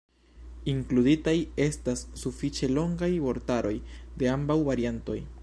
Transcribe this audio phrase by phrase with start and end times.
[0.71, 3.75] Inkluditaj estas sufiĉe longaj vortaroj
[4.23, 5.21] de ambaŭ variantoj.